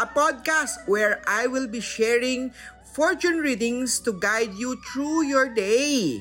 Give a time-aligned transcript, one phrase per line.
[0.00, 2.52] a podcast where I will be sharing
[2.96, 6.20] fortune readings to guide you through your day.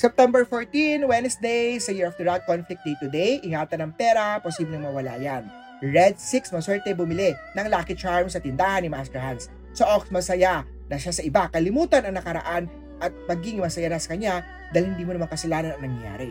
[0.00, 4.82] September 14, Wednesday, sa Year of the Rat Conflict Day today, ingatan ng pera, posibleng
[4.82, 5.46] mawala yan.
[5.78, 9.46] Red 6, maswerte bumili ng Lucky Charm sa tindahan ni Master Hans.
[9.76, 11.46] Sa Ox, masaya na siya sa iba.
[11.52, 12.66] Kalimutan ang nakaraan
[12.98, 16.30] at maging masaya na sa kanya dahil hindi mo naman kasalanan ang nangyari.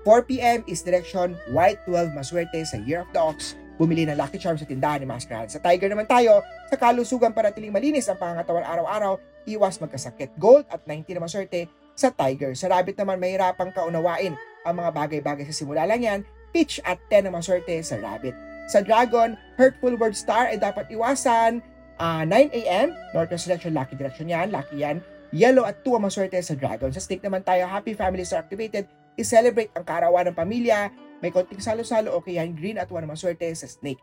[0.00, 3.52] 4pm is direction white 12 maswerte sa Year of the Ox.
[3.76, 5.56] Bumili ng Lucky Charm sa tindahan ni Master Hans.
[5.56, 9.16] Sa Tiger naman tayo, sa kalusugan para tiling malinis ang pangangatawan araw-araw,
[9.48, 10.36] iwas magkasakit.
[10.36, 11.64] Gold at 90 na maswerte
[11.96, 12.52] sa Tiger.
[12.52, 14.36] Sa Rabbit naman, mahirapang kaunawain
[14.68, 16.20] ang mga bagay-bagay sa simula lang yan.
[16.52, 18.36] Pitch at 10 na maswerte sa Rabbit.
[18.68, 21.64] Sa Dragon, hurtful word star ay dapat iwasan.
[22.00, 25.00] Uh, 9 a.m., Northwest Direction, lucky direction yan, lucky yan.
[25.32, 26.92] Yellow at 2 ang maswerte sa Dragon.
[26.92, 28.88] Sa Snake naman tayo, happy families are activated.
[29.20, 30.88] I-celebrate ang karawan ng pamilya.
[31.20, 32.56] May konting salo-salo, okay yan.
[32.56, 34.00] Green at 1 ang maswerte sa Snake.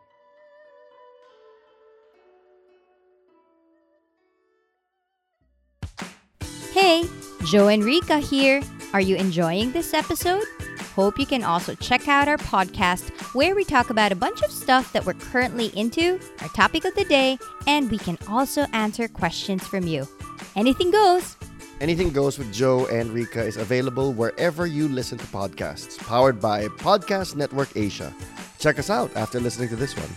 [6.70, 7.02] Hey,
[7.50, 8.62] Joe and Rika here.
[8.94, 10.46] Are you enjoying this episode?
[10.94, 14.50] Hope you can also check out our podcast where we talk about a bunch of
[14.50, 19.06] stuff that we're currently into, our topic of the day, and we can also answer
[19.06, 20.06] questions from you.
[20.58, 21.37] Anything goes.
[21.78, 26.66] Anything Goes with Joe and Rika is available wherever you listen to podcasts, powered by
[26.82, 28.10] Podcast Network Asia.
[28.58, 30.10] Check us out after listening to this one.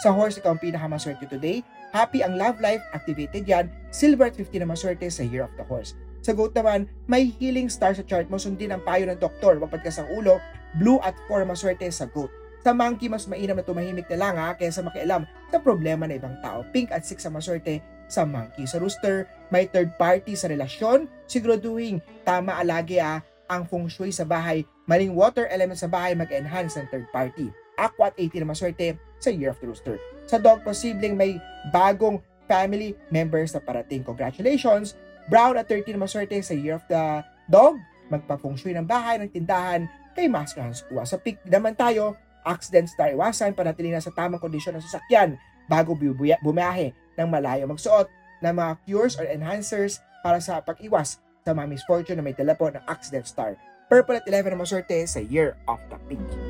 [0.00, 1.60] Sa horse, ikaw ang pinakamaswerte today.
[1.92, 3.68] Happy ang love life, activated yan.
[3.92, 5.92] Silver at 50 na maswerte sa Year of the Horse.
[6.24, 8.40] Sa goat naman, may healing star sa chart mo.
[8.40, 9.60] Sundin ang payo ng doktor.
[9.60, 10.40] Wapad ka sa ulo.
[10.78, 12.30] Blue at 4 maswerte sa goat.
[12.60, 16.36] Sa monkey, mas mainam na tumahimik na lang ha, kaysa makialam sa problema ng ibang
[16.44, 16.60] tao.
[16.70, 18.68] Pink at 6 ang maswerte sa monkey.
[18.68, 21.08] Sa rooster, may third party sa relasyon.
[21.24, 24.62] Siguraduhin, tama alagi ha, ang feng shui sa bahay.
[24.84, 27.48] Maling water element sa bahay mag-enhance ng third party.
[27.80, 29.96] Aqua at 80 na maswerte sa Year of the Rooster.
[30.28, 31.40] Sa dog, posibleng may
[31.72, 34.04] bagong family members na parating.
[34.04, 35.00] Congratulations!
[35.32, 37.80] Brown at 13 na maswerte sa Year of the Dog.
[38.10, 39.86] Magpa-feng shui ng bahay, ng tindahan
[40.20, 41.08] kay Master Hans Kua.
[41.08, 45.96] Sa pick naman tayo, accident star iwasan, panatili na sa tamang kondisyon ng sasakyan bago
[45.96, 47.64] bumiyahe ng malayo.
[47.64, 48.04] Magsuot
[48.44, 52.84] ng mga cures or enhancers para sa pag-iwas sa mga misfortune na may po ng
[52.84, 53.56] accident star.
[53.88, 56.49] Purple at 11 na maswerte sa Year of the Pink.